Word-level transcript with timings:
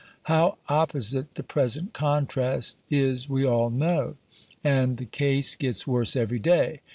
How 0.23 0.57
opposite 0.67 1.35
the 1.35 1.43
present 1.43 1.93
contrast 1.93 2.77
is 2.89 3.29
we 3.29 3.45
all 3.45 3.69
know. 3.69 4.15
And 4.63 4.97
the 4.97 5.05
case 5.05 5.55
gets 5.55 5.85
worse 5.85 6.15
every 6.15 6.39
day. 6.39 6.81